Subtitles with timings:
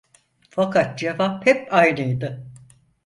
[0.49, 2.51] Fakat cevap hep aynıydı.